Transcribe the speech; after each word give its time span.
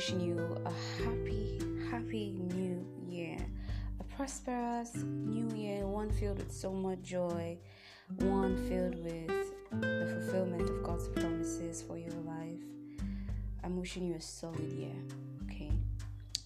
wishing 0.00 0.18
you 0.18 0.56
a 0.64 1.02
happy, 1.04 1.60
happy 1.90 2.30
new 2.54 2.82
year. 3.06 3.36
A 4.00 4.04
prosperous 4.04 4.94
new 4.94 5.54
year, 5.54 5.86
one 5.86 6.10
filled 6.10 6.38
with 6.38 6.50
so 6.50 6.72
much 6.72 7.02
joy, 7.02 7.58
one 8.16 8.56
filled 8.66 8.94
with 9.04 9.52
the 9.72 10.08
fulfillment 10.10 10.70
of 10.70 10.82
God's 10.82 11.06
promises 11.08 11.82
for 11.82 11.98
your 11.98 12.18
life. 12.24 12.62
I'm 13.62 13.78
wishing 13.78 14.06
you 14.06 14.14
a 14.14 14.20
solid 14.22 14.72
year, 14.72 14.96
okay? 15.44 15.70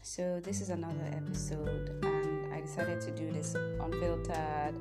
So, 0.02 0.40
this 0.42 0.60
is 0.60 0.70
another 0.70 1.08
episode, 1.12 2.00
and 2.02 2.52
I 2.52 2.60
decided 2.60 3.00
to 3.02 3.12
do 3.12 3.30
this 3.30 3.54
unfiltered, 3.54 4.74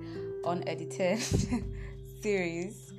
unedited 0.46 1.22
series 2.24 2.92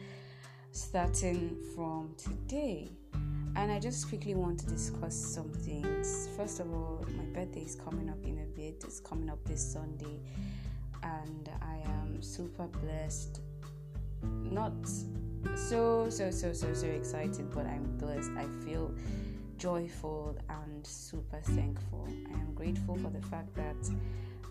starting 0.70 1.58
from 1.74 2.14
today. 2.16 2.90
And 3.56 3.70
I 3.70 3.78
just 3.78 4.08
quickly 4.08 4.34
want 4.34 4.58
to 4.60 4.66
discuss 4.66 5.14
some 5.14 5.50
things. 5.50 6.28
First 6.36 6.60
of 6.60 6.72
all, 6.72 7.04
my 7.16 7.24
birthday 7.24 7.60
is 7.60 7.76
coming 7.76 8.08
up 8.08 8.22
in 8.24 8.38
a 8.38 8.56
bit, 8.56 8.82
it's 8.84 9.00
coming 9.00 9.30
up 9.30 9.42
this 9.44 9.64
Sunday, 9.64 10.18
and 11.02 11.48
I 11.62 11.76
am 11.88 12.20
super 12.20 12.66
blessed. 12.66 13.40
Not 14.22 14.72
so, 15.54 16.08
so, 16.10 16.30
so, 16.30 16.52
so, 16.52 16.74
so 16.74 16.86
excited, 16.86 17.50
but 17.54 17.66
I'm 17.66 17.96
blessed. 17.98 18.30
I 18.36 18.46
feel 18.64 18.92
joyful 19.56 20.36
and 20.48 20.86
super 20.86 21.40
thankful. 21.40 22.08
I 22.08 22.32
am 22.32 22.54
grateful 22.54 22.96
for 22.96 23.10
the 23.10 23.22
fact 23.28 23.54
that 23.54 23.90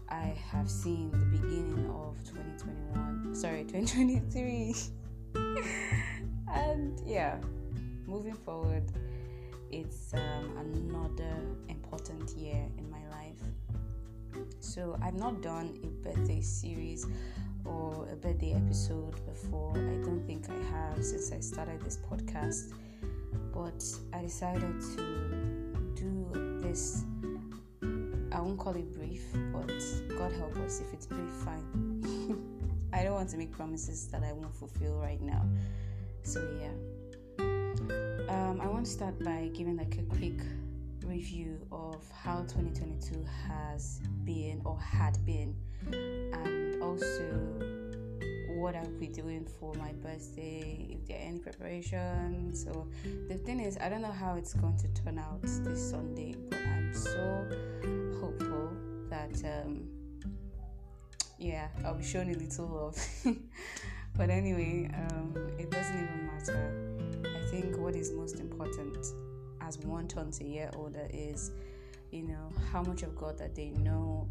I 0.10 0.34
have 0.52 0.70
seen 0.70 1.12
the 1.12 1.38
beginning 1.38 1.90
of 1.90 2.18
2021, 2.24 3.36
sorry, 3.36 3.64
2023. 3.68 4.76
and 6.54 7.02
yeah, 7.06 7.38
moving 8.08 8.34
forward, 8.34 8.84
it's 9.72 10.14
um, 10.14 10.58
another 10.58 11.36
important 11.70 12.30
year 12.38 12.66
in 12.78 12.90
my 12.90 13.06
life. 13.10 13.42
So, 14.60 14.98
I've 15.02 15.16
not 15.16 15.42
done 15.42 15.78
a 15.84 15.88
birthday 16.08 16.42
series 16.42 17.08
or 17.66 18.08
a 18.12 18.16
birthday 18.16 18.54
episode 18.54 19.14
before. 19.26 19.74
I 19.76 20.04
don't 20.04 20.24
think 20.26 20.46
I 20.50 20.64
have 20.72 21.04
since 21.04 21.32
I 21.32 21.40
started 21.40 21.82
this 21.82 21.98
podcast, 21.98 22.74
but 23.54 23.84
I 24.12 24.22
decided 24.24 24.80
to 24.96 25.94
do 25.96 26.60
this. 26.62 27.06
I 28.32 28.40
won't 28.40 28.58
call 28.58 28.76
it 28.76 28.92
brief, 28.94 29.24
but 29.52 29.72
God 30.18 30.32
help 30.34 30.58
us 30.58 30.82
if 30.82 30.94
it's 30.94 31.06
brief, 31.06 31.32
fine. 31.46 32.74
I 32.94 33.04
don't 33.04 33.14
want 33.14 33.30
to 33.30 33.38
make 33.38 33.52
promises 33.52 34.08
that 34.08 34.24
I 34.24 34.34
won't 34.34 34.56
fulfill 34.56 35.00
right 35.00 35.22
now. 35.22 35.46
So, 36.24 36.48
yeah. 36.60 36.70
Um, 38.34 38.62
I 38.62 38.68
want 38.68 38.86
to 38.86 38.92
start 38.92 39.24
by 39.24 39.52
giving 39.54 39.78
like 39.78 39.96
a 40.00 40.16
quick 40.16 40.40
review 41.06 41.60
of 41.72 42.04
how 42.12 42.40
2022 42.40 43.24
has 43.48 44.02
been 44.24 44.60
or 44.66 44.80
had 44.80 45.24
been, 45.24 45.56
and 45.92 46.82
also 46.82 47.30
what 48.60 48.76
I'll 48.76 48.90
be 49.00 49.06
doing 49.06 49.46
for 49.60 49.76
my 49.76 49.92
birthday, 49.92 50.88
if 50.90 51.06
there 51.08 51.18
are 51.18 51.22
any 51.22 51.38
preparations. 51.38 52.64
So, 52.64 52.88
the 53.30 53.36
thing 53.36 53.60
is, 53.60 53.78
I 53.78 53.88
don't 53.88 54.02
know 54.02 54.12
how 54.12 54.34
it's 54.34 54.56
going 54.56 54.78
to 54.78 54.88
turn 55.04 55.20
out 55.20 55.44
this 55.44 55.92
Sunday, 55.92 56.34
but 56.50 56.58
I'm 56.58 56.92
so 56.92 57.48
hopeful 58.20 58.72
that, 59.12 59.44
um, 59.46 59.88
yeah, 61.38 61.68
I'll 61.86 61.94
be 61.94 62.04
showing 62.04 62.34
a 62.34 62.38
little 62.38 62.66
love. 62.66 63.08
but 64.18 64.32
anyway, 64.32 64.90
um, 64.92 65.36
it 65.60 65.70
doesn't 65.70 65.96
even 65.96 66.26
matter 66.26 66.93
think 67.54 67.78
what 67.78 67.96
is 67.96 68.12
most 68.12 68.40
important 68.40 68.98
as 69.62 69.78
one 69.80 70.08
turns 70.08 70.42
a 70.42 70.44
year 70.44 70.72
older 70.76 71.08
is, 71.14 71.52
you 72.10 72.24
know, 72.24 72.52
how 72.72 72.82
much 72.82 73.04
of 73.04 73.16
God 73.16 73.38
that 73.38 73.54
they 73.54 73.70
know 73.70 74.28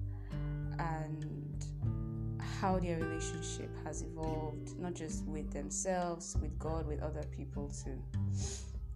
and 0.80 1.64
how 2.60 2.80
their 2.80 2.98
relationship 2.98 3.70
has 3.84 4.02
evolved, 4.02 4.76
not 4.76 4.94
just 4.94 5.24
with 5.26 5.52
themselves, 5.52 6.36
with 6.42 6.58
God, 6.58 6.84
with 6.88 7.00
other 7.00 7.22
people 7.30 7.68
too. 7.84 7.96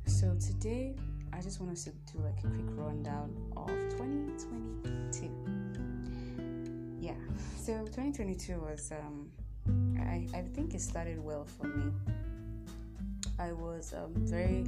So 0.06 0.36
today, 0.40 0.96
I 1.32 1.40
just 1.40 1.60
want 1.60 1.70
us 1.70 1.84
to 1.84 1.90
do 2.12 2.18
like 2.18 2.38
a 2.38 2.48
quick 2.48 2.66
rundown 2.70 3.30
of 3.56 3.68
2022. 3.68 5.30
Yeah, 6.98 7.14
so 7.56 7.74
2022 7.84 8.58
was, 8.58 8.90
um, 8.90 9.30
I, 10.00 10.26
I 10.36 10.42
think 10.52 10.74
it 10.74 10.80
started 10.80 11.22
well 11.22 11.44
for 11.44 11.68
me 11.68 11.92
I 13.38 13.52
was 13.52 13.92
um, 13.92 14.12
very 14.14 14.64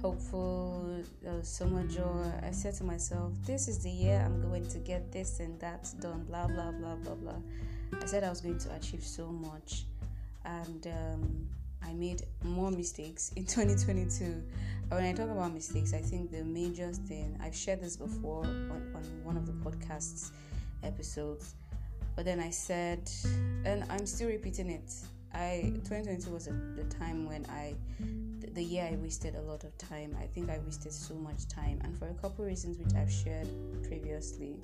hopeful. 0.00 1.02
There 1.22 1.32
was 1.32 1.48
so 1.48 1.66
much 1.66 1.94
joy. 1.94 2.30
I 2.42 2.50
said 2.50 2.74
to 2.74 2.84
myself, 2.84 3.32
"This 3.44 3.68
is 3.68 3.78
the 3.78 3.90
year 3.90 4.22
I'm 4.24 4.40
going 4.42 4.66
to 4.68 4.78
get 4.78 5.10
this 5.10 5.40
and 5.40 5.58
that 5.60 5.88
done." 6.00 6.24
Blah 6.24 6.48
blah 6.48 6.72
blah 6.72 6.96
blah 6.96 7.14
blah. 7.14 7.40
I 8.00 8.06
said 8.06 8.24
I 8.24 8.30
was 8.30 8.40
going 8.40 8.58
to 8.58 8.74
achieve 8.74 9.02
so 9.02 9.26
much, 9.26 9.84
and 10.44 10.86
um, 10.86 11.48
I 11.82 11.92
made 11.94 12.22
more 12.44 12.70
mistakes 12.70 13.32
in 13.36 13.46
2022. 13.46 14.42
When 14.88 15.04
I 15.04 15.12
talk 15.12 15.30
about 15.30 15.54
mistakes, 15.54 15.94
I 15.94 16.00
think 16.00 16.30
the 16.30 16.44
major 16.44 16.92
thing 16.92 17.38
I've 17.42 17.56
shared 17.56 17.80
this 17.80 17.96
before 17.96 18.44
on, 18.44 18.92
on 18.94 19.02
one 19.24 19.38
of 19.38 19.46
the 19.46 19.52
podcasts 19.52 20.32
episodes, 20.82 21.54
but 22.14 22.26
then 22.26 22.40
I 22.40 22.50
said, 22.50 23.10
and 23.64 23.84
I'm 23.88 24.06
still 24.06 24.28
repeating 24.28 24.68
it 24.68 24.92
I 25.34 25.72
2022 25.84 26.30
was 26.30 26.46
a, 26.46 26.52
the 26.76 26.84
time 26.84 27.26
when 27.26 27.46
I 27.46 27.74
the 28.54 28.62
year 28.62 28.88
I 28.90 28.96
wasted 28.96 29.34
a 29.34 29.40
lot 29.40 29.64
of 29.64 29.76
time. 29.78 30.16
I 30.20 30.26
think 30.26 30.50
I 30.50 30.58
wasted 30.64 30.92
so 30.92 31.14
much 31.14 31.48
time 31.48 31.80
and 31.84 31.98
for 31.98 32.08
a 32.08 32.14
couple 32.14 32.44
reasons 32.44 32.78
which 32.78 32.94
I've 32.94 33.10
shared 33.10 33.48
previously. 33.82 34.56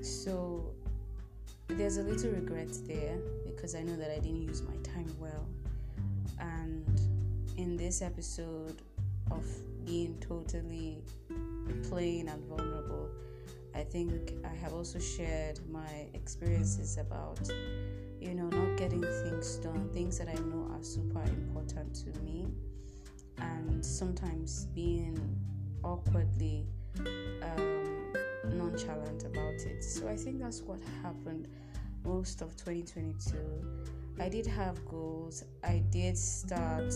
So 0.00 0.72
there's 1.68 1.98
a 1.98 2.02
little 2.02 2.30
regret 2.30 2.68
there 2.86 3.18
because 3.44 3.74
I 3.74 3.82
know 3.82 3.96
that 3.96 4.10
I 4.10 4.18
didn't 4.18 4.42
use 4.42 4.62
my 4.62 4.76
time 4.76 5.14
well. 5.18 5.46
And 6.38 6.84
in 7.56 7.76
this 7.76 8.02
episode 8.02 8.80
of 9.30 9.44
being 9.84 10.16
totally 10.20 11.02
plain 11.88 12.28
and 12.28 12.42
vulnerable, 12.44 13.10
I 13.76 13.84
think 13.84 14.32
I 14.44 14.54
have 14.56 14.72
also 14.72 14.98
shared 14.98 15.60
my 15.70 16.06
experiences 16.14 16.96
about 16.96 17.38
you 18.20 18.34
know, 18.34 18.48
not 18.48 18.76
getting 18.76 19.02
things 19.02 19.56
done, 19.56 19.88
things 19.92 20.18
that 20.18 20.28
I 20.28 20.34
know 20.34 20.68
are 20.72 20.82
super 20.82 21.22
important 21.22 21.94
to 21.96 22.20
me, 22.20 22.48
and 23.38 23.84
sometimes 23.84 24.66
being 24.74 25.18
awkwardly 25.84 26.66
um, 26.98 28.12
nonchalant 28.46 29.24
about 29.24 29.60
it. 29.60 29.84
So 29.84 30.08
I 30.08 30.16
think 30.16 30.40
that's 30.40 30.62
what 30.62 30.80
happened 31.02 31.48
most 32.04 32.42
of 32.42 32.56
2022. 32.56 33.36
I 34.18 34.28
did 34.28 34.46
have 34.46 34.84
goals, 34.86 35.44
I 35.62 35.82
did 35.90 36.16
start 36.16 36.92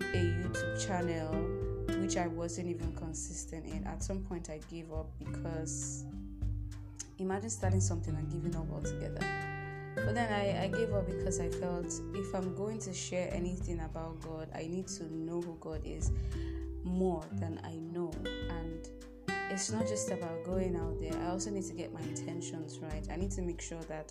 a 0.00 0.16
YouTube 0.16 0.86
channel 0.86 1.61
which 2.02 2.16
I 2.16 2.26
wasn't 2.26 2.68
even 2.68 2.92
consistent 2.92 3.66
in. 3.66 3.86
At 3.86 4.02
some 4.02 4.20
point, 4.20 4.50
I 4.50 4.60
gave 4.70 4.92
up 4.92 5.10
because 5.18 6.04
imagine 7.18 7.50
starting 7.50 7.80
something 7.80 8.14
and 8.14 8.30
giving 8.30 8.56
up 8.56 8.70
altogether 8.72 9.24
but 9.94 10.14
then 10.14 10.32
I, 10.32 10.64
I 10.64 10.68
gave 10.68 10.92
up 10.94 11.06
because 11.06 11.38
I 11.38 11.48
felt 11.48 11.86
if 12.14 12.34
I'm 12.34 12.54
going 12.54 12.78
to 12.80 12.92
share 12.94 13.28
anything 13.32 13.80
about 13.80 14.20
God, 14.20 14.48
I 14.54 14.66
need 14.66 14.88
to 14.88 15.14
know 15.14 15.40
who 15.40 15.56
God 15.60 15.82
is 15.84 16.10
more 16.82 17.22
than 17.32 17.60
I 17.62 17.74
know. 17.76 18.10
And 18.26 18.88
it's 19.50 19.70
not 19.70 19.86
just 19.86 20.10
about 20.10 20.44
going 20.44 20.76
out 20.76 20.98
there, 20.98 21.12
I 21.22 21.30
also 21.30 21.50
need 21.50 21.64
to 21.64 21.74
get 21.74 21.92
my 21.92 22.00
intentions 22.00 22.78
right. 22.78 23.06
I 23.10 23.16
need 23.16 23.30
to 23.32 23.42
make 23.42 23.60
sure 23.60 23.82
that 23.82 24.10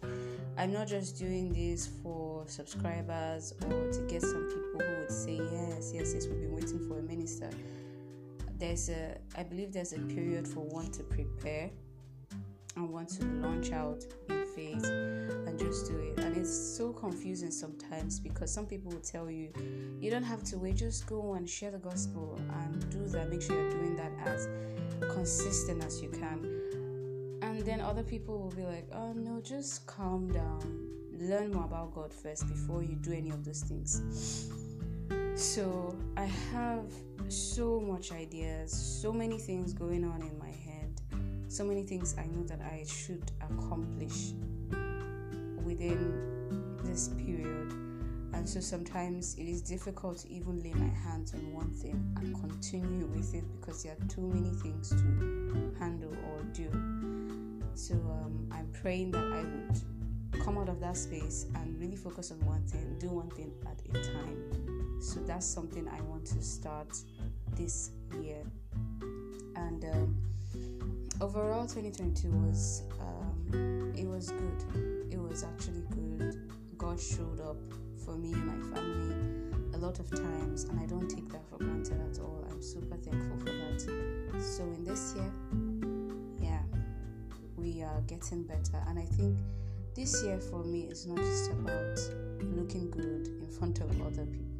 I'm 0.57 0.71
not 0.71 0.87
just 0.87 1.17
doing 1.17 1.51
this 1.51 1.89
for 2.03 2.43
subscribers 2.47 3.53
or 3.65 3.91
to 3.91 4.07
get 4.07 4.21
some 4.21 4.47
people 4.49 4.85
who 4.85 4.99
would 4.99 5.11
say, 5.11 5.41
Yes, 5.51 5.91
yes, 5.93 6.13
yes, 6.13 6.27
we've 6.27 6.41
been 6.41 6.55
waiting 6.55 6.87
for 6.87 6.99
a 6.99 7.01
minister. 7.01 7.49
There's 8.61 8.89
a, 8.89 9.17
I 9.35 9.41
believe 9.41 9.73
there's 9.73 9.93
a 9.93 9.97
period 9.97 10.47
for 10.47 10.59
one 10.59 10.91
to 10.91 11.01
prepare 11.01 11.71
and 12.75 12.87
want 12.91 13.09
to 13.09 13.25
launch 13.25 13.71
out 13.71 14.05
in 14.29 14.45
faith 14.55 14.85
and 14.85 15.57
just 15.57 15.87
do 15.87 15.97
it. 15.97 16.19
And 16.19 16.37
it's 16.37 16.55
so 16.77 16.93
confusing 16.93 17.49
sometimes 17.49 18.19
because 18.19 18.53
some 18.53 18.67
people 18.67 18.91
will 18.91 18.99
tell 18.99 19.31
you, 19.31 19.51
you 19.99 20.11
don't 20.11 20.21
have 20.21 20.43
to 20.43 20.59
wait, 20.59 20.75
just 20.75 21.07
go 21.07 21.33
and 21.33 21.49
share 21.49 21.71
the 21.71 21.79
gospel 21.79 22.39
and 22.61 22.87
do 22.91 23.03
that. 23.07 23.31
Make 23.31 23.41
sure 23.41 23.59
you're 23.59 23.71
doing 23.71 23.95
that 23.95 24.11
as 24.25 24.47
consistent 25.11 25.83
as 25.83 25.99
you 25.99 26.09
can. 26.09 27.39
And 27.41 27.65
then 27.65 27.81
other 27.81 28.03
people 28.03 28.37
will 28.37 28.55
be 28.55 28.61
like, 28.61 28.87
oh 28.93 29.13
no, 29.13 29.41
just 29.41 29.87
calm 29.87 30.31
down. 30.31 30.87
Learn 31.17 31.51
more 31.51 31.65
about 31.65 31.95
God 31.95 32.13
first 32.13 32.47
before 32.47 32.83
you 32.83 32.93
do 32.93 33.11
any 33.11 33.31
of 33.31 33.43
those 33.43 33.61
things. 33.61 34.51
So 35.35 35.97
I 36.17 36.25
have 36.25 36.91
so 37.29 37.79
much 37.79 38.11
ideas, 38.11 38.71
so 38.71 39.11
many 39.11 39.37
things 39.37 39.73
going 39.73 40.03
on 40.03 40.21
in 40.21 40.37
my 40.37 40.49
head 40.49 40.61
so 41.51 41.65
many 41.65 41.83
things 41.83 42.15
I 42.17 42.27
know 42.27 42.43
that 42.43 42.61
I 42.61 42.85
should 42.87 43.29
accomplish 43.41 44.31
within 45.65 46.77
this 46.81 47.09
period. 47.09 47.73
And 48.33 48.47
so 48.47 48.61
sometimes 48.61 49.35
it 49.37 49.49
is 49.49 49.61
difficult 49.61 50.19
to 50.19 50.31
even 50.31 50.63
lay 50.63 50.71
my 50.73 50.87
hands 50.87 51.33
on 51.33 51.51
one 51.51 51.71
thing 51.71 52.15
and 52.21 52.33
continue 52.39 53.05
with 53.07 53.35
it 53.35 53.43
because 53.59 53.83
there 53.83 53.91
are 53.91 54.07
too 54.07 54.21
many 54.21 54.55
things 54.59 54.91
to 54.91 55.75
handle 55.77 56.13
or 56.31 56.41
do. 56.53 56.69
So 57.75 57.95
um, 57.95 58.47
I'm 58.49 58.71
praying 58.81 59.11
that 59.11 59.25
I 59.25 59.41
would 59.41 60.41
come 60.45 60.57
out 60.57 60.69
of 60.69 60.79
that 60.79 60.95
space 60.95 61.47
and 61.55 61.77
really 61.77 61.97
focus 61.97 62.31
on 62.31 62.39
one 62.45 62.65
thing, 62.65 62.95
do 62.97 63.09
one 63.09 63.29
thing 63.29 63.51
at 63.67 63.77
a 63.93 64.01
time. 64.01 64.70
So 65.01 65.19
that's 65.21 65.47
something 65.47 65.87
I 65.87 65.99
want 66.01 66.25
to 66.27 66.43
start 66.43 66.95
this 67.55 67.89
year. 68.21 68.43
And 69.55 69.83
um, 69.83 70.15
overall, 71.19 71.65
2022 71.65 72.29
was 72.29 72.83
um, 72.99 73.93
it 73.97 74.05
was 74.05 74.29
good. 74.29 75.11
It 75.11 75.19
was 75.19 75.43
actually 75.43 75.83
good. 75.89 76.51
God 76.77 76.99
showed 77.01 77.39
up 77.41 77.57
for 78.05 78.15
me 78.15 78.31
and 78.31 78.45
my 78.45 78.75
family 78.75 79.15
a 79.73 79.77
lot 79.77 79.97
of 79.99 80.07
times, 80.11 80.65
and 80.65 80.79
I 80.79 80.85
don't 80.85 81.09
take 81.09 81.29
that 81.29 81.49
for 81.49 81.57
granted 81.57 81.99
at 82.11 82.19
all. 82.19 82.45
I'm 82.51 82.61
super 82.61 82.95
thankful 82.95 83.39
for 83.39 83.45
that. 83.45 84.41
So 84.41 84.63
in 84.63 84.83
this 84.83 85.15
year, 85.15 85.31
yeah, 86.39 86.61
we 87.55 87.81
are 87.81 88.01
getting 88.01 88.43
better, 88.43 88.83
and 88.87 88.99
I 88.99 89.05
think 89.05 89.39
this 89.95 90.23
year 90.23 90.39
for 90.39 90.63
me 90.63 90.81
is 90.81 91.07
not 91.07 91.17
just 91.17 91.49
about 91.49 91.99
looking 92.55 92.91
good 92.91 93.27
in 93.27 93.47
front 93.47 93.79
of 93.79 93.89
other 94.01 94.25
people. 94.25 94.50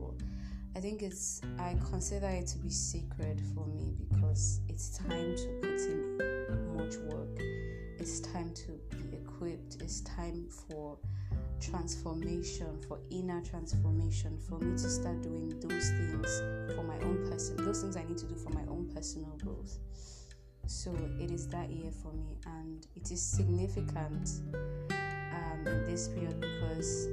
I 0.75 0.79
think 0.79 1.01
it's 1.01 1.41
I 1.59 1.75
consider 1.89 2.27
it 2.27 2.47
to 2.47 2.57
be 2.59 2.69
sacred 2.69 3.41
for 3.53 3.65
me 3.67 3.93
because 4.09 4.61
it's 4.69 4.97
time 4.97 5.35
to 5.35 5.47
put 5.61 5.79
in 5.81 6.77
much 6.77 6.95
work. 7.13 7.37
It's 7.99 8.21
time 8.21 8.53
to 8.53 8.79
be 8.95 9.17
equipped. 9.17 9.81
It's 9.81 10.01
time 10.01 10.47
for 10.49 10.97
transformation, 11.59 12.79
for 12.87 12.99
inner 13.09 13.41
transformation, 13.41 14.37
for 14.49 14.59
me 14.59 14.71
to 14.71 14.89
start 14.89 15.21
doing 15.21 15.49
those 15.59 15.89
things 15.89 16.41
for 16.73 16.83
my 16.83 16.97
own 17.05 17.29
person, 17.29 17.57
those 17.57 17.81
things 17.81 17.97
I 17.97 18.03
need 18.03 18.17
to 18.17 18.25
do 18.25 18.35
for 18.35 18.49
my 18.51 18.63
own 18.69 18.89
personal 18.93 19.37
growth. 19.43 19.77
So 20.67 20.95
it 21.19 21.31
is 21.31 21.47
that 21.49 21.69
year 21.69 21.91
for 21.91 22.13
me, 22.13 22.37
and 22.45 22.87
it 22.95 23.11
is 23.11 23.21
significant 23.21 24.41
um, 24.53 25.67
in 25.67 25.85
this 25.85 26.07
period 26.07 26.39
because 26.39 27.07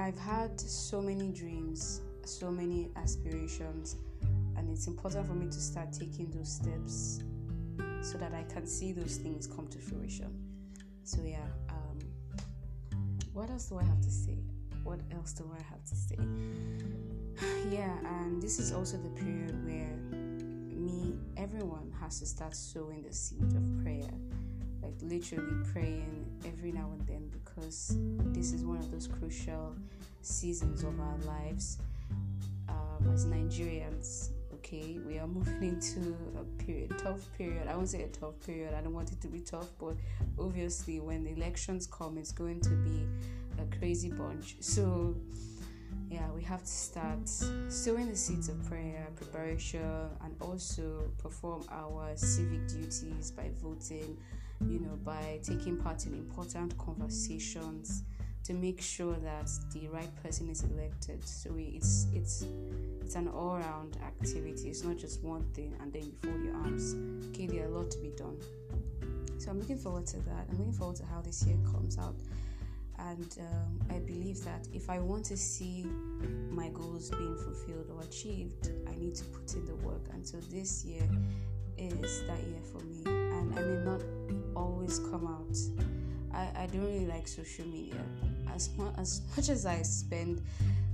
I've 0.00 0.18
had 0.18 0.58
so 0.58 1.02
many 1.02 1.28
dreams, 1.28 2.00
so 2.24 2.50
many 2.50 2.88
aspirations, 2.96 3.96
and 4.56 4.70
it's 4.70 4.86
important 4.86 5.26
for 5.26 5.34
me 5.34 5.44
to 5.46 5.60
start 5.60 5.92
taking 5.92 6.30
those 6.30 6.50
steps 6.50 7.20
so 8.00 8.16
that 8.16 8.32
I 8.32 8.44
can 8.44 8.66
see 8.66 8.92
those 8.92 9.16
things 9.16 9.46
come 9.46 9.68
to 9.68 9.78
fruition. 9.78 10.32
So, 11.04 11.18
yeah, 11.22 11.44
um, 11.68 11.98
what 13.34 13.50
else 13.50 13.66
do 13.66 13.78
I 13.78 13.84
have 13.84 14.00
to 14.00 14.10
say? 14.10 14.38
What 14.84 15.00
else 15.12 15.34
do 15.34 15.44
I 15.52 15.62
have 15.64 15.84
to 15.84 15.94
say? 15.94 16.16
yeah, 17.70 17.94
and 18.22 18.40
this 18.40 18.58
is 18.58 18.72
also 18.72 18.96
the 18.96 19.10
period 19.10 19.54
where 19.66 19.96
me, 20.74 21.18
everyone 21.36 21.92
has 22.00 22.20
to 22.20 22.26
start 22.26 22.56
sowing 22.56 23.02
the 23.02 23.12
seed 23.12 23.52
of 23.54 23.84
prayer, 23.84 24.10
like 24.82 24.94
literally 25.02 25.62
praying 25.70 26.29
every 26.46 26.72
now 26.72 26.90
and 26.92 27.06
then 27.06 27.28
because 27.30 27.96
this 28.32 28.52
is 28.52 28.64
one 28.64 28.78
of 28.78 28.90
those 28.90 29.06
crucial 29.06 29.74
seasons 30.22 30.82
of 30.82 30.98
our 31.00 31.16
lives 31.26 31.78
um, 32.68 33.10
as 33.12 33.26
Nigerians. 33.26 34.30
Okay, 34.54 34.98
we 35.06 35.18
are 35.18 35.26
moving 35.38 35.62
into 35.62 36.16
a 36.38 36.44
period, 36.62 36.92
tough 36.98 37.26
period. 37.36 37.66
I 37.68 37.74
won't 37.74 37.88
say 37.88 38.02
a 38.02 38.08
tough 38.08 38.34
period. 38.46 38.74
I 38.74 38.80
don't 38.82 38.92
want 38.94 39.12
it 39.12 39.20
to 39.22 39.28
be 39.28 39.40
tough, 39.40 39.68
but 39.78 39.94
obviously, 40.38 41.00
when 41.00 41.24
the 41.24 41.30
elections 41.32 41.86
come, 41.86 42.18
it's 42.18 42.32
going 42.32 42.60
to 42.60 42.70
be 42.70 43.06
a 43.58 43.76
crazy 43.78 44.10
bunch. 44.10 44.56
So, 44.60 45.16
yeah, 46.10 46.30
we 46.32 46.42
have 46.42 46.60
to 46.60 46.70
start 46.70 47.28
sowing 47.68 48.08
the 48.08 48.16
seeds 48.16 48.48
of 48.48 48.62
prayer, 48.68 49.06
preparation, 49.16 50.08
and 50.24 50.36
also 50.40 51.10
perform 51.18 51.64
our 51.70 52.10
civic 52.16 52.66
duties 52.68 53.30
by 53.30 53.50
voting, 53.62 54.16
you 54.68 54.80
know, 54.80 54.96
by 55.04 55.40
taking 55.42 55.76
part 55.76 56.06
in 56.06 56.14
important 56.14 56.76
conversations 56.78 58.02
to 58.44 58.54
make 58.54 58.80
sure 58.80 59.14
that 59.16 59.50
the 59.72 59.88
right 59.88 60.10
person 60.22 60.48
is 60.48 60.64
elected. 60.64 61.26
So 61.26 61.50
it's 61.56 62.06
it's 62.12 62.44
it's 63.00 63.14
an 63.14 63.28
all-round 63.28 63.98
activity. 64.04 64.68
It's 64.68 64.82
not 64.84 64.96
just 64.96 65.22
one 65.22 65.44
thing 65.54 65.74
and 65.80 65.92
then 65.92 66.04
you 66.04 66.12
fold 66.22 66.42
your 66.42 66.56
arms. 66.56 66.94
Okay, 67.28 67.46
there 67.46 67.64
are 67.64 67.68
a 67.68 67.78
lot 67.78 67.90
to 67.90 67.98
be 67.98 68.10
done. 68.10 68.36
So 69.38 69.50
I'm 69.50 69.58
looking 69.58 69.78
forward 69.78 70.06
to 70.08 70.18
that. 70.18 70.46
I'm 70.50 70.58
looking 70.58 70.72
forward 70.72 70.96
to 70.96 71.06
how 71.06 71.20
this 71.20 71.44
year 71.44 71.56
comes 71.72 71.98
out. 71.98 72.16
And 72.98 73.38
um, 73.40 73.80
I 73.88 73.98
believe 73.98 74.44
that 74.44 74.68
if 74.74 74.90
I 74.90 74.98
want 74.98 75.24
to 75.26 75.36
see 75.36 75.86
my 76.50 76.68
goals 76.68 77.10
being 77.10 77.36
fulfilled 77.36 77.90
or 77.94 78.02
achieved, 78.02 78.70
I 78.86 78.94
need 78.96 79.14
to 79.14 79.24
put 79.24 79.54
in 79.54 79.64
the 79.64 79.74
work. 79.76 80.06
And 80.12 80.26
so 80.26 80.36
this 80.50 80.84
year 80.84 81.08
is 81.78 82.22
that 82.26 82.38
year 82.42 82.60
for 82.70 82.84
me. 82.84 83.02
And 83.06 83.58
I 83.58 83.62
may 83.62 83.84
not 83.84 84.02
always 84.90 85.10
come 85.10 85.26
out. 85.26 86.36
I, 86.36 86.62
I 86.62 86.66
don't 86.66 86.82
really 86.82 87.06
like 87.06 87.28
social 87.28 87.66
media. 87.66 88.00
As 88.52 88.70
much, 88.76 88.94
as 88.98 89.22
much 89.36 89.48
as 89.48 89.66
I 89.66 89.82
spend 89.82 90.42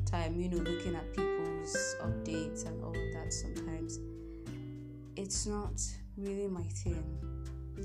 time, 0.04 0.38
you 0.38 0.48
know, 0.48 0.58
looking 0.58 0.94
at 0.94 1.08
people's 1.14 1.96
updates 2.02 2.66
and 2.66 2.82
all 2.84 2.90
of 2.90 3.12
that 3.14 3.32
sometimes, 3.32 3.98
it's 5.16 5.46
not 5.46 5.80
really 6.16 6.46
my 6.46 6.62
thing. 6.62 7.04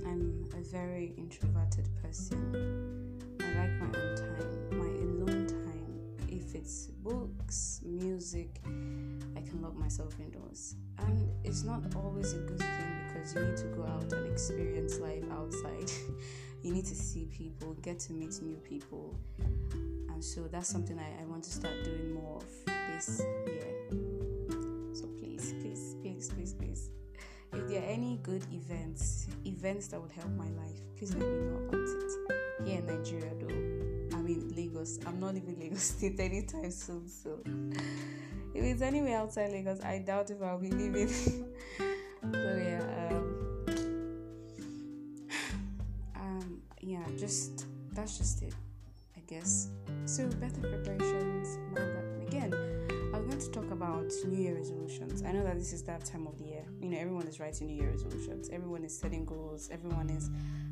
I'm 0.05 0.49
a 0.57 0.61
very 0.61 1.13
introverted 1.17 1.87
person. 2.01 3.19
I 3.39 3.45
like 3.45 3.71
my 3.79 3.99
own 3.99 4.15
time, 4.17 4.77
my 4.77 4.85
alone 4.85 5.47
time. 5.47 6.27
If 6.27 6.55
it's 6.55 6.87
books, 6.87 7.81
music, 7.85 8.60
can 9.51 9.61
lock 9.61 9.75
myself 9.75 10.15
indoors. 10.19 10.75
And 10.99 11.29
it's 11.43 11.63
not 11.63 11.83
always 11.95 12.33
a 12.33 12.37
good 12.37 12.59
thing 12.59 13.01
because 13.07 13.35
you 13.35 13.41
need 13.41 13.57
to 13.57 13.67
go 13.67 13.83
out 13.83 14.11
and 14.13 14.31
experience 14.31 14.99
life 14.99 15.23
outside. 15.31 15.91
you 16.63 16.73
need 16.73 16.85
to 16.85 16.95
see 16.95 17.25
people, 17.25 17.73
get 17.81 17.99
to 17.99 18.13
meet 18.13 18.41
new 18.41 18.57
people. 18.57 19.15
And 20.09 20.23
so 20.23 20.47
that's 20.51 20.69
something 20.69 20.97
I, 20.97 21.21
I 21.21 21.25
want 21.25 21.43
to 21.43 21.51
start 21.51 21.83
doing 21.83 22.13
more 22.13 22.37
of 22.37 22.95
this 22.95 23.21
year. 23.45 23.73
So 24.93 25.07
please, 25.19 25.53
please, 25.61 25.95
please, 26.01 26.29
please, 26.29 26.53
please. 26.53 26.89
If 27.53 27.67
there 27.67 27.81
are 27.81 27.85
any 27.85 28.19
good 28.23 28.45
events, 28.53 29.27
events 29.45 29.87
that 29.87 30.01
would 30.01 30.11
help 30.11 30.29
my 30.37 30.49
life, 30.51 30.79
please 30.97 31.13
let 31.13 31.27
me 31.27 31.35
know 31.35 31.57
about 31.67 31.81
it. 31.81 32.65
Here 32.65 32.79
in 32.79 32.85
Nigeria, 32.85 33.31
though, 33.39 34.17
I 34.17 34.21
mean 34.21 34.53
Lagos. 34.55 34.99
I'm 35.05 35.19
not 35.19 35.33
leaving 35.33 35.59
Lagos 35.59 35.81
State 35.97 36.19
anytime 36.19 36.71
soon, 36.71 37.09
so 37.09 37.39
if 38.53 38.63
it's 38.63 38.81
anywhere 38.81 39.17
outside 39.17 39.51
Lagos, 39.51 39.81
I 39.81 39.99
doubt 39.99 40.29
if 40.29 40.41
I'll 40.41 40.59
be 40.59 40.71
leaving. 40.71 41.07
so 42.33 42.61
yeah, 42.63 42.83
um, 43.09 43.65
um, 46.15 46.61
yeah, 46.81 47.03
just 47.17 47.65
that's 47.93 48.17
just 48.17 48.41
it, 48.43 48.53
I 49.15 49.21
guess. 49.27 49.69
So 50.05 50.27
better 50.27 50.61
preparations. 50.61 51.57
Again, 52.27 52.53
I 53.13 53.17
was 53.17 53.27
going 53.27 53.39
to 53.39 53.51
talk 53.51 53.71
about 53.71 54.11
New 54.25 54.37
Year 54.37 54.55
resolutions. 54.55 55.23
I 55.23 55.31
know 55.31 55.43
that 55.43 55.57
this 55.57 55.73
is 55.73 55.83
that 55.83 56.05
time 56.05 56.27
of 56.27 56.37
the 56.37 56.45
year. 56.45 56.63
You 56.79 56.89
know, 56.89 56.97
everyone 56.97 57.27
is 57.27 57.39
writing 57.39 57.67
New 57.67 57.75
Year 57.75 57.91
resolutions. 57.91 58.49
Everyone 58.49 58.83
is 58.83 58.97
setting 58.97 59.25
goals. 59.25 59.69
Everyone 59.71 60.09
is 60.09 60.29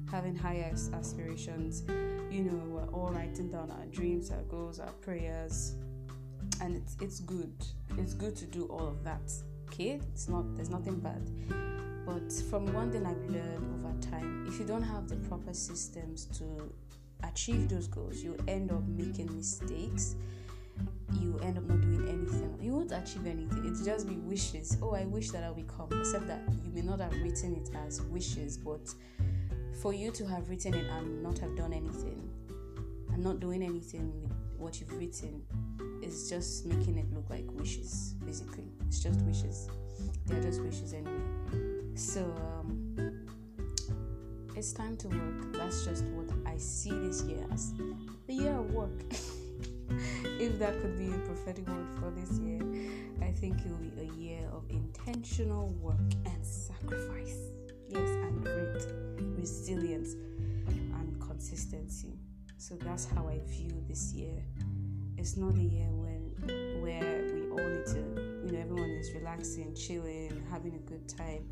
having 0.09 0.35
higher 0.35 0.73
aspirations. 0.93 1.83
You 2.31 2.43
know, 2.43 2.63
we're 2.67 2.89
all 2.93 3.09
writing 3.09 3.49
down 3.49 3.71
our 3.71 3.85
dreams, 3.87 4.31
our 4.31 4.43
goals, 4.43 4.79
our 4.79 4.91
prayers, 5.01 5.75
and 6.61 6.75
it's 6.75 6.97
it's 7.01 7.19
good. 7.19 7.53
It's 7.97 8.13
good 8.13 8.35
to 8.37 8.45
do 8.45 8.65
all 8.65 8.87
of 8.87 9.03
that. 9.03 9.31
Okay, 9.67 9.99
it's 10.13 10.27
not. 10.27 10.55
There's 10.55 10.69
nothing 10.69 10.99
bad. 10.99 11.29
But 12.05 12.31
from 12.49 12.73
one 12.73 12.91
thing 12.91 13.05
I've 13.05 13.29
learned 13.29 13.85
over 13.85 13.93
time, 14.01 14.45
if 14.47 14.59
you 14.59 14.65
don't 14.65 14.81
have 14.81 15.07
the 15.07 15.15
proper 15.27 15.53
systems 15.53 16.25
to 16.39 16.73
achieve 17.23 17.69
those 17.69 17.87
goals, 17.87 18.23
you 18.23 18.35
end 18.47 18.71
up 18.71 18.83
making 18.87 19.35
mistakes. 19.35 20.15
You 21.19 21.39
end 21.43 21.57
up 21.57 21.65
not 21.65 21.81
doing 21.81 22.07
anything. 22.07 22.57
You 22.61 22.73
won't 22.73 22.91
achieve 22.91 23.27
anything. 23.27 23.65
It's 23.65 23.83
just 23.83 24.07
be 24.07 24.15
wishes. 24.15 24.77
Oh, 24.81 24.95
I 24.95 25.05
wish 25.05 25.29
that 25.31 25.43
I'll 25.43 25.53
become. 25.53 25.89
Except 25.99 26.25
that 26.27 26.41
you 26.63 26.71
may 26.73 26.81
not 26.81 26.99
have 26.99 27.13
written 27.21 27.55
it 27.55 27.69
as 27.85 28.01
wishes, 28.03 28.57
but 28.57 28.93
for 29.81 29.93
you 29.93 30.11
to 30.11 30.25
have 30.25 30.49
written 30.49 30.73
it 30.73 30.85
and 30.89 31.21
not 31.21 31.37
have 31.39 31.55
done 31.55 31.73
anything, 31.73 32.29
and 33.13 33.23
not 33.23 33.39
doing 33.39 33.61
anything 33.61 34.11
with 34.21 34.31
what 34.57 34.79
you've 34.79 34.91
written, 34.93 35.41
is 36.01 36.29
just 36.29 36.65
making 36.65 36.97
it 36.97 37.11
look 37.13 37.29
like 37.29 37.45
wishes. 37.51 38.15
Basically, 38.25 38.65
it's 38.87 38.99
just 38.99 39.21
wishes. 39.21 39.69
They're 40.25 40.41
just 40.41 40.61
wishes 40.61 40.93
anyway. 40.93 41.95
So 41.95 42.21
um, 42.21 43.25
it's 44.55 44.71
time 44.71 44.97
to 44.97 45.07
work. 45.07 45.53
That's 45.53 45.85
just 45.85 46.03
what 46.05 46.29
I 46.45 46.57
see 46.57 46.91
this 46.91 47.23
year 47.23 47.45
as 47.51 47.73
the 48.27 48.33
year 48.33 48.57
of 48.57 48.71
work. 48.73 48.91
if 50.39 50.59
that 50.59 50.79
could 50.81 50.97
be 50.97 51.09
a 51.13 51.17
prophetic 51.19 51.67
word 51.67 51.87
for 51.99 52.11
this 52.11 52.39
year, 52.39 52.61
I 53.21 53.31
think 53.31 53.59
it 53.59 53.67
will 53.67 53.77
be 53.77 54.01
a 54.01 54.13
year 54.15 54.47
of 54.51 54.63
intentional 54.69 55.69
work 55.81 55.99
and 56.25 56.45
sacrifice. 56.45 57.37
Yes, 57.89 58.07
and 58.07 58.43
grit, 58.43 58.85
resilience, 59.37 60.13
and 60.67 61.19
consistency. 61.19 62.19
So 62.57 62.75
that's 62.75 63.05
how 63.05 63.27
I 63.27 63.39
view 63.47 63.71
this 63.87 64.13
year. 64.13 64.43
It's 65.19 65.35
not 65.35 65.53
a 65.53 65.61
year 65.61 65.89
when 65.91 66.81
where 66.81 67.27
we 67.33 67.49
all 67.51 67.69
need 67.69 67.85
to, 67.85 67.99
you 68.45 68.51
know, 68.53 68.59
everyone 68.59 68.89
is 68.91 69.11
relaxing, 69.13 69.75
chilling, 69.75 70.41
having 70.49 70.75
a 70.75 70.89
good 70.89 71.05
time. 71.09 71.45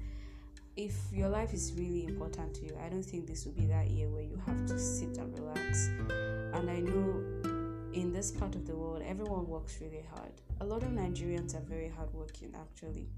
If 0.77 0.93
your 1.11 1.27
life 1.27 1.53
is 1.53 1.73
really 1.75 2.05
important 2.05 2.53
to 2.55 2.65
you, 2.65 2.77
I 2.81 2.87
don't 2.87 3.03
think 3.03 3.27
this 3.27 3.45
will 3.45 3.51
be 3.51 3.65
that 3.65 3.89
year 3.89 4.09
where 4.09 4.21
you 4.23 4.41
have 4.45 4.65
to 4.67 4.79
sit 4.79 5.17
and 5.17 5.37
relax. 5.37 5.87
And 6.53 6.69
I 6.69 6.79
know 6.79 7.91
in 7.93 8.13
this 8.13 8.31
part 8.31 8.55
of 8.55 8.65
the 8.65 8.75
world, 8.75 9.03
everyone 9.05 9.47
works 9.47 9.79
really 9.81 10.05
hard. 10.15 10.31
A 10.61 10.65
lot 10.65 10.83
of 10.83 10.89
Nigerians 10.89 11.53
are 11.55 11.65
very 11.67 11.89
hardworking, 11.89 12.55
actually. 12.55 13.09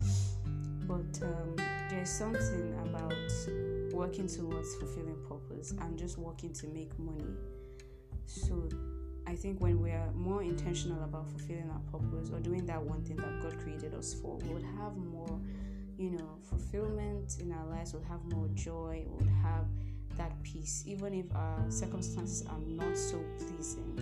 But 0.87 1.21
um, 1.21 1.55
there's 1.89 2.09
something 2.09 2.73
about 2.85 3.13
working 3.93 4.27
towards 4.27 4.73
fulfilling 4.75 5.17
purpose 5.27 5.73
and 5.81 5.99
just 5.99 6.17
working 6.17 6.53
to 6.53 6.67
make 6.67 6.97
money. 6.97 7.35
So 8.25 8.69
I 9.29 9.35
think 9.35 9.61
when 9.61 9.79
we 9.79 9.91
are 9.91 10.11
more 10.15 10.41
intentional 10.41 11.03
about 11.03 11.29
fulfilling 11.29 11.69
our 11.69 11.99
purpose 11.99 12.31
or 12.31 12.39
doing 12.39 12.65
that 12.65 12.81
one 12.81 13.03
thing 13.03 13.17
that 13.17 13.43
God 13.43 13.59
created 13.59 13.93
us 13.93 14.11
for, 14.11 14.37
we 14.37 14.49
would 14.49 14.65
have 14.79 14.97
more, 14.97 15.39
you 15.99 16.09
know, 16.09 16.27
fulfillment 16.41 17.37
in 17.39 17.51
our 17.51 17.67
lives, 17.67 17.93
we'll 17.93 18.01
have 18.05 18.25
more 18.33 18.47
joy, 18.55 19.05
we'll 19.05 19.29
have 19.43 19.65
that 20.17 20.31
peace, 20.41 20.83
even 20.87 21.13
if 21.13 21.27
our 21.35 21.63
circumstances 21.69 22.43
are 22.47 22.57
not 22.65 22.97
so 22.97 23.23
pleasing. 23.37 23.93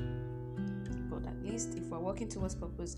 But 1.10 1.27
at 1.27 1.43
least 1.43 1.75
if 1.75 1.84
we're 1.88 2.00
working 2.00 2.29
towards 2.29 2.55
purpose, 2.55 2.96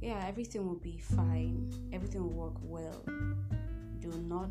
yeah, 0.00 0.24
everything 0.26 0.66
will 0.66 0.80
be 0.80 0.96
fine, 0.96 1.70
everything 1.92 2.22
will 2.22 2.30
work 2.30 2.56
well. 2.62 3.02
Do 4.00 4.08
not, 4.26 4.48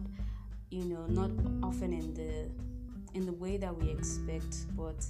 you 0.69 0.85
know, 0.85 1.07
not 1.07 1.31
often 1.63 1.91
in 1.91 2.13
the 2.13 2.51
in 3.17 3.25
the 3.25 3.33
way 3.33 3.57
that 3.57 3.75
we 3.75 3.89
expect, 3.89 4.67
but 4.77 5.03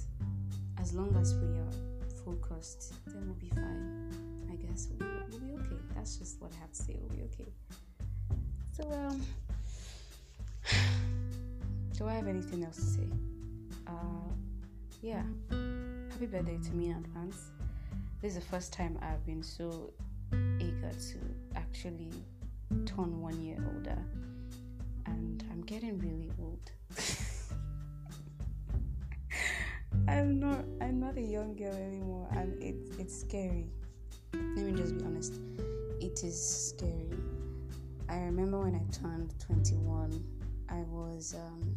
as 0.78 0.94
long 0.94 1.14
as 1.20 1.34
we 1.34 1.58
are 1.58 1.89
focused, 2.30 2.94
then 3.06 3.22
we'll 3.26 3.34
be 3.34 3.48
fine. 3.48 4.08
I 4.50 4.54
guess 4.56 4.88
we'll, 4.90 5.08
we'll 5.30 5.40
be 5.40 5.52
okay. 5.54 5.82
That's 5.94 6.16
just 6.16 6.40
what 6.40 6.52
I 6.52 6.60
have 6.60 6.72
to 6.72 6.82
say. 6.82 6.96
We'll 7.00 7.16
be 7.16 7.22
okay. 7.24 7.50
So, 8.76 8.90
um, 8.92 9.20
do 11.96 12.06
I 12.06 12.14
have 12.14 12.28
anything 12.28 12.64
else 12.64 12.76
to 12.76 12.82
say? 12.82 13.08
Uh, 13.86 14.30
yeah. 15.02 15.22
Happy 16.10 16.26
birthday 16.26 16.58
to 16.62 16.70
me 16.72 16.90
in 16.90 16.96
advance. 16.96 17.50
This 18.22 18.36
is 18.36 18.42
the 18.42 18.48
first 18.50 18.72
time 18.72 18.98
I've 19.02 19.24
been 19.26 19.42
so 19.42 19.92
eager 20.58 20.90
to 20.90 21.18
actually 21.56 22.12
turn 22.86 23.20
one 23.20 23.40
year 23.42 23.56
older, 23.74 23.98
and 25.06 25.42
I'm 25.50 25.62
getting 25.62 25.98
really 25.98 26.30
old. 26.38 26.70
I'm 30.10 30.40
not 30.40 30.64
I'm 30.80 30.98
not 30.98 31.16
a 31.16 31.22
young 31.22 31.54
girl 31.54 31.72
anymore 31.72 32.26
and 32.32 32.60
it's 32.60 32.96
it's 32.98 33.20
scary. 33.20 33.68
Let 34.32 34.66
me 34.66 34.72
just 34.72 34.98
be 34.98 35.04
honest. 35.04 35.34
It 36.00 36.24
is 36.24 36.74
scary. 36.74 37.16
I 38.08 38.16
remember 38.16 38.58
when 38.58 38.74
I 38.74 38.82
turned 38.92 39.32
21, 39.38 40.24
I 40.68 40.80
was 40.90 41.36
um 41.36 41.76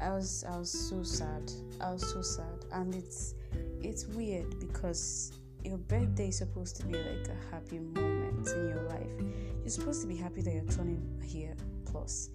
I 0.00 0.10
was 0.10 0.44
I 0.48 0.58
was 0.58 0.72
so 0.72 1.04
sad. 1.04 1.52
I 1.80 1.92
was 1.92 2.02
so 2.12 2.22
sad 2.22 2.64
and 2.72 2.92
it's 2.96 3.34
it's 3.80 4.06
weird 4.08 4.58
because 4.58 5.32
your 5.64 5.78
birthday 5.78 6.30
is 6.30 6.38
supposed 6.38 6.74
to 6.76 6.86
be 6.86 6.94
like 6.94 7.28
a 7.28 7.54
happy 7.54 7.78
moment 7.78 8.48
in 8.48 8.68
your 8.68 8.82
life. 8.88 9.12
You're 9.60 9.68
supposed 9.68 10.02
to 10.02 10.08
be 10.08 10.16
happy 10.16 10.42
that 10.42 10.52
you're 10.52 10.64
turning 10.64 11.00
a 11.22 11.26
year 11.26 11.54
plus. 11.84 12.30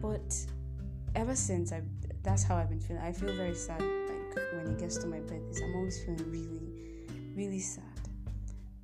But 0.00 0.34
ever 1.14 1.36
since 1.36 1.70
I 1.70 1.82
that's 2.22 2.42
how 2.42 2.56
I've 2.56 2.68
been 2.68 2.80
feeling. 2.80 3.02
I 3.02 3.12
feel 3.12 3.34
very 3.34 3.54
sad 3.54 3.80
like 3.80 4.36
when 4.54 4.66
it 4.72 4.78
gets 4.78 4.98
to 4.98 5.06
my 5.06 5.20
birthdays. 5.20 5.60
I'm 5.62 5.74
always 5.76 6.02
feeling 6.02 6.30
really, 6.30 6.62
really 7.34 7.60
sad. 7.60 7.84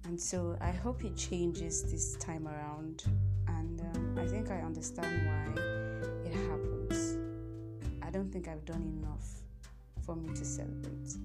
And 0.04 0.20
so 0.20 0.56
I 0.60 0.70
hope 0.70 1.04
it 1.04 1.16
changes 1.16 1.82
this 1.90 2.16
time 2.16 2.46
around. 2.46 3.04
And 3.48 3.80
um, 3.80 4.18
I 4.18 4.26
think 4.26 4.50
I 4.50 4.60
understand 4.60 5.26
why 5.26 5.62
it 6.24 6.34
happens. 6.34 7.18
I 8.02 8.10
don't 8.10 8.30
think 8.30 8.48
I've 8.48 8.64
done 8.64 8.82
enough 8.82 9.26
for 10.04 10.14
me 10.14 10.28
to 10.34 10.44
celebrate. 10.44 11.16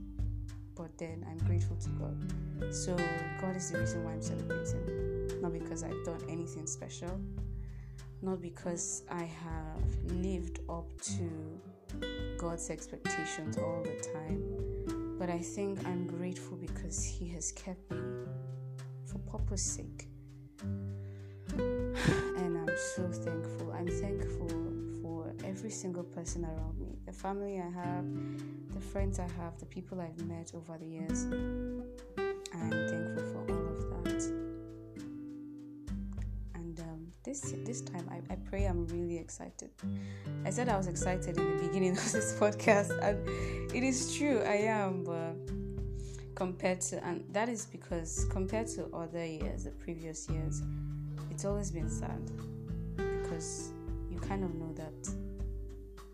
But 0.76 0.98
then 0.98 1.26
I'm 1.30 1.46
grateful 1.46 1.76
to 1.76 1.90
God. 1.90 2.74
So 2.74 2.96
God 3.42 3.56
is 3.56 3.72
the 3.72 3.80
reason 3.80 4.04
why 4.06 4.14
I'm 4.14 4.22
celebrating. 4.22 5.42
Not 5.42 5.54
because 5.54 5.84
I've 5.84 6.04
done 6.06 6.22
anything 6.30 6.66
special, 6.66 7.20
not 8.22 8.42
because 8.42 9.04
I 9.10 9.24
have 9.24 10.14
lived 10.16 10.60
up 10.70 10.90
to 11.02 11.30
God's 12.38 12.70
expectations 12.70 13.58
all 13.58 13.84
the 13.84 14.00
time. 14.14 15.16
But 15.20 15.30
I 15.30 15.40
think 15.40 15.86
I'm 15.86 16.08
grateful 16.08 16.58
because 16.58 17.04
He 17.04 17.28
has 17.30 17.52
kept 17.52 17.92
me 17.92 18.02
for 19.06 19.20
purpose 19.20 19.62
sake. 19.64 20.08
And 21.58 22.58
I'm 22.58 22.78
so 22.96 23.10
thankful. 23.12 23.72
I'm 23.72 23.88
thankful 23.88 24.50
for 25.02 25.34
every 25.44 25.72
single 25.72 26.04
person 26.04 26.46
around 26.46 26.80
me 26.80 26.90
the 27.06 27.14
family 27.14 27.60
I 27.60 27.70
have, 27.72 28.06
the 28.74 28.80
friends 28.80 29.18
I 29.20 29.28
have, 29.42 29.58
the 29.58 29.66
people 29.66 30.00
I've 30.00 30.24
met 30.28 30.52
over 30.54 30.78
the 30.78 30.86
years. 30.86 31.26
I'm 32.54 32.70
thankful 32.70 33.09
this 37.30 37.54
this 37.64 37.82
time 37.82 38.10
I, 38.10 38.34
I 38.34 38.38
pray 38.50 38.66
I'm 38.66 38.88
really 38.88 39.18
excited. 39.18 39.70
I 40.46 40.50
said 40.50 40.68
I 40.68 40.78
was 40.78 40.88
excited 40.88 41.38
in 41.38 41.58
the 41.58 41.64
beginning 41.68 41.92
of 41.98 42.12
this 42.12 42.34
podcast, 42.40 42.92
and 43.04 43.18
it 43.74 43.84
is 43.84 44.16
true 44.16 44.42
I 44.42 44.56
am, 44.56 45.04
but 45.04 45.36
compared 46.34 46.82
to 46.82 47.06
and 47.06 47.24
that 47.32 47.48
is 47.48 47.66
because 47.66 48.26
compared 48.32 48.68
to 48.70 48.88
other 48.94 49.24
years, 49.24 49.66
the 49.66 49.72
previous 49.72 50.28
years, 50.28 50.64
it's 51.30 51.46
always 51.46 51.70
been 51.70 51.90
sad 51.90 52.32
because 52.96 53.74
you 54.10 54.20
kind 54.20 54.44
of 54.44 54.56
know 54.56 54.74
that 54.74 55.10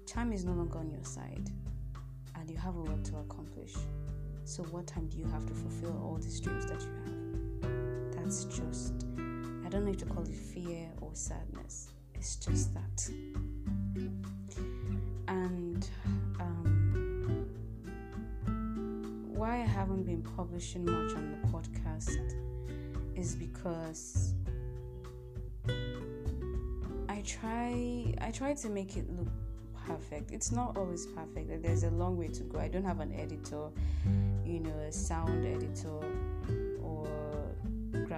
time 0.06 0.34
is 0.34 0.44
no 0.44 0.52
longer 0.52 0.80
on 0.80 0.92
your 0.92 1.06
side 1.06 1.50
and 2.36 2.50
you 2.50 2.58
have 2.58 2.76
a 2.76 2.82
lot 2.82 3.04
to 3.06 3.16
accomplish. 3.20 3.74
So 4.44 4.64
what 4.64 4.86
time 4.86 5.08
do 5.08 5.18
you 5.18 5.26
have 5.28 5.46
to 5.46 5.54
fulfill 5.54 5.98
all 6.04 6.18
these 6.18 6.42
dreams 6.42 6.66
that 6.66 6.82
you 6.82 6.92
have? 7.06 8.16
That's 8.16 8.44
just 8.46 9.05
I 9.66 9.70
don't 9.70 9.84
know 9.84 9.92
if 9.92 9.98
to 9.98 10.06
call 10.06 10.24
it 10.24 10.36
fear 10.36 10.88
or 11.02 11.10
sadness. 11.14 11.90
It's 12.14 12.36
just 12.36 12.72
that. 12.76 13.10
And 15.28 15.90
um, 16.40 17.48
why 19.34 19.56
I 19.56 19.66
haven't 19.66 20.04
been 20.04 20.22
publishing 20.22 20.86
much 20.86 21.16
on 21.16 21.32
the 21.32 21.48
podcast 21.48 22.36
is 23.16 23.36
because 23.36 24.36
I 27.10 27.22
try 27.26 28.14
I 28.22 28.30
try 28.30 28.54
to 28.54 28.70
make 28.70 28.98
it 28.98 29.10
look 29.18 29.30
perfect. 29.88 30.32
It's 30.32 30.52
not 30.52 30.78
always 30.78 31.08
perfect. 31.08 31.64
There's 31.64 31.84
a 31.84 31.90
long 31.92 32.18
way 32.18 32.28
to 32.28 32.44
go. 32.44 32.60
I 32.60 32.68
don't 32.68 32.86
have 32.86 33.00
an 33.00 33.14
editor, 33.14 33.70
you 34.46 34.60
know, 34.60 34.78
a 34.88 34.92
sound 34.92 35.44
editor 35.44 36.00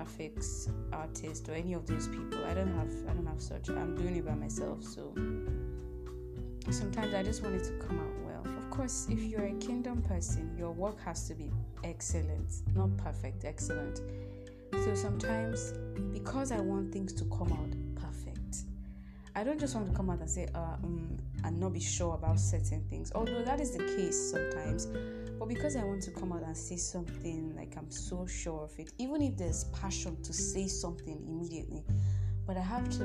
graphics 0.07 0.69
artist 0.93 1.49
or 1.49 1.53
any 1.53 1.73
of 1.73 1.85
those 1.85 2.07
people. 2.07 2.43
I 2.45 2.53
don't 2.53 2.73
have 2.75 2.91
I 3.09 3.13
don't 3.13 3.25
have 3.25 3.41
such. 3.41 3.69
I'm 3.69 3.95
doing 3.95 4.15
it 4.15 4.25
by 4.25 4.35
myself, 4.35 4.83
so 4.83 5.13
sometimes 6.69 7.13
I 7.13 7.23
just 7.23 7.43
want 7.43 7.55
it 7.55 7.63
to 7.65 7.73
come 7.85 7.99
out 7.99 8.13
well. 8.25 8.57
Of 8.57 8.69
course, 8.69 9.07
if 9.09 9.21
you're 9.21 9.45
a 9.45 9.53
kingdom 9.53 10.01
person, 10.01 10.55
your 10.57 10.71
work 10.71 10.99
has 11.01 11.27
to 11.27 11.35
be 11.35 11.51
excellent, 11.83 12.53
not 12.75 12.95
perfect, 12.97 13.45
excellent. 13.45 14.01
So 14.83 14.95
sometimes 14.95 15.73
because 16.11 16.51
I 16.51 16.59
want 16.59 16.91
things 16.91 17.13
to 17.13 17.25
come 17.25 17.51
out 17.53 18.01
perfect, 18.01 18.63
I 19.35 19.43
don't 19.43 19.59
just 19.59 19.75
want 19.75 19.87
to 19.89 19.93
come 19.95 20.09
out 20.09 20.19
and 20.19 20.29
say 20.29 20.47
uh 20.55 20.75
um 20.83 21.17
and 21.43 21.59
not 21.59 21.73
be 21.73 21.79
sure 21.79 22.15
about 22.15 22.39
certain 22.39 22.83
things. 22.89 23.11
Although 23.13 23.43
that 23.43 23.59
is 23.59 23.71
the 23.71 23.83
case 23.95 24.31
sometimes 24.31 24.87
but 25.39 25.47
because 25.47 25.75
I 25.75 25.83
want 25.83 26.01
to 26.03 26.11
come 26.11 26.31
out 26.31 26.43
and 26.43 26.55
say 26.55 26.77
something 26.77 27.55
like 27.55 27.75
I'm 27.77 27.91
so 27.91 28.25
sure 28.25 28.63
of 28.63 28.77
it, 28.79 28.91
even 28.97 29.21
if 29.21 29.37
there's 29.37 29.65
passion 29.65 30.21
to 30.23 30.33
say 30.33 30.67
something 30.67 31.23
immediately, 31.27 31.83
but 32.45 32.57
I 32.57 32.61
have 32.61 32.89
to, 32.97 33.03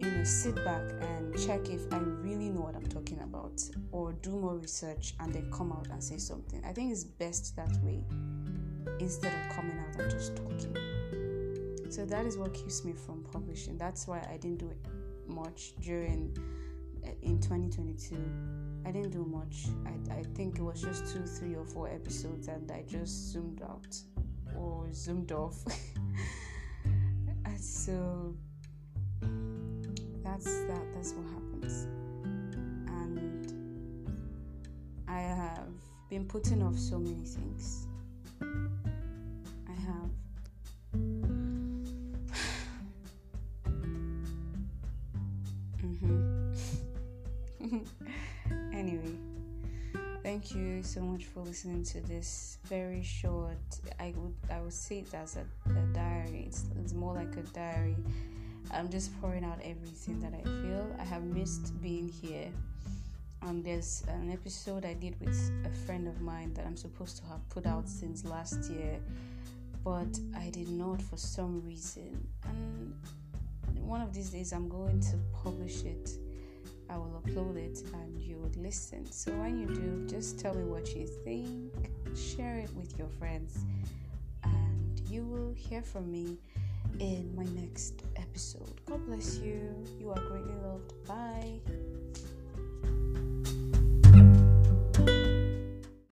you 0.00 0.10
know, 0.10 0.24
sit 0.24 0.56
back 0.56 0.82
and 1.00 1.38
check 1.38 1.68
if 1.68 1.92
I 1.92 1.98
really 1.98 2.48
know 2.50 2.62
what 2.62 2.74
I'm 2.74 2.86
talking 2.86 3.20
about 3.20 3.62
or 3.92 4.12
do 4.14 4.30
more 4.30 4.56
research 4.56 5.14
and 5.20 5.32
then 5.32 5.50
come 5.52 5.70
out 5.70 5.86
and 5.90 6.02
say 6.02 6.18
something. 6.18 6.62
I 6.64 6.72
think 6.72 6.90
it's 6.90 7.04
best 7.04 7.54
that 7.56 7.76
way 7.82 8.04
instead 8.98 9.32
of 9.32 9.56
coming 9.56 9.78
out 9.78 10.00
and 10.00 10.10
just 10.10 10.36
talking. 10.36 10.76
So 11.90 12.04
that 12.06 12.26
is 12.26 12.36
what 12.36 12.54
keeps 12.54 12.84
me 12.84 12.92
from 12.92 13.24
publishing. 13.30 13.78
That's 13.78 14.08
why 14.08 14.26
I 14.30 14.36
didn't 14.36 14.58
do 14.58 14.70
it 14.70 14.78
much 15.28 15.74
during 15.80 16.36
eh, 17.04 17.12
in 17.22 17.40
2022 17.40 18.16
I 18.86 18.90
didn't 18.90 19.10
do 19.10 19.24
much. 19.24 19.66
I, 19.86 20.18
I 20.18 20.22
think 20.34 20.58
it 20.58 20.62
was 20.62 20.82
just 20.82 21.12
two, 21.12 21.24
three, 21.24 21.54
or 21.54 21.64
four 21.64 21.88
episodes, 21.88 22.48
and 22.48 22.70
I 22.70 22.84
just 22.86 23.32
zoomed 23.32 23.62
out 23.62 23.96
or 24.56 24.92
zoomed 24.92 25.32
off. 25.32 25.56
so 27.58 28.34
that's 30.22 30.44
that. 30.44 30.82
That's 30.94 31.14
what 31.14 31.26
happens. 31.32 31.86
And 32.88 33.50
I 35.08 35.20
have 35.20 35.72
been 36.10 36.26
putting 36.26 36.62
off 36.62 36.78
so 36.78 36.98
many 36.98 37.24
things. 37.24 37.86
Anyway, 38.42 40.10
so 50.84 51.00
much 51.00 51.24
for 51.24 51.40
listening 51.40 51.82
to 51.84 52.00
this 52.00 52.58
very 52.64 53.02
short. 53.02 53.56
I 53.98 54.12
would 54.16 54.34
I 54.50 54.60
would 54.60 54.72
say 54.72 54.98
it 54.98 55.14
as 55.14 55.36
a, 55.36 55.70
a 55.70 55.82
diary. 55.94 56.44
It's, 56.46 56.64
it's 56.80 56.92
more 56.92 57.14
like 57.14 57.34
a 57.36 57.42
diary. 57.54 57.96
I'm 58.70 58.88
just 58.88 59.18
pouring 59.20 59.44
out 59.44 59.58
everything 59.62 60.20
that 60.20 60.32
I 60.34 60.42
feel. 60.42 60.86
I 60.98 61.04
have 61.04 61.22
missed 61.22 61.80
being 61.80 62.08
here. 62.08 62.50
Um, 63.42 63.62
there's 63.62 64.02
an 64.08 64.30
episode 64.30 64.84
I 64.84 64.94
did 64.94 65.20
with 65.20 65.50
a 65.66 65.70
friend 65.86 66.08
of 66.08 66.20
mine 66.20 66.54
that 66.54 66.66
I'm 66.66 66.76
supposed 66.76 67.18
to 67.18 67.24
have 67.26 67.46
put 67.50 67.66
out 67.66 67.88
since 67.88 68.24
last 68.24 68.70
year, 68.70 68.98
but 69.84 70.18
I 70.36 70.48
did 70.50 70.70
not 70.70 71.02
for 71.02 71.18
some 71.18 71.62
reason. 71.62 72.26
And 72.44 72.94
one 73.86 74.00
of 74.00 74.14
these 74.14 74.30
days 74.30 74.52
I'm 74.52 74.68
going 74.68 75.00
to 75.00 75.18
publish 75.42 75.82
it. 75.82 76.10
I 76.94 76.96
will 76.96 77.20
upload 77.26 77.56
it 77.56 77.82
and 77.92 78.22
you 78.22 78.36
would 78.38 78.56
listen. 78.56 79.10
So 79.10 79.32
when 79.32 79.58
you 79.58 79.66
do, 79.66 80.06
just 80.06 80.38
tell 80.38 80.54
me 80.54 80.62
what 80.62 80.94
you 80.94 81.08
think, 81.24 81.72
share 82.16 82.58
it 82.58 82.72
with 82.76 82.96
your 82.96 83.08
friends, 83.18 83.58
and 84.44 85.00
you 85.08 85.24
will 85.24 85.52
hear 85.54 85.82
from 85.82 86.12
me 86.12 86.38
in 87.00 87.34
my 87.34 87.46
next 87.60 87.94
episode. 88.14 88.80
God 88.86 89.04
bless 89.06 89.38
you. 89.38 89.74
You 89.98 90.10
are 90.10 90.20
greatly 90.20 90.54
loved. 90.62 90.92
Bye. 91.08 91.58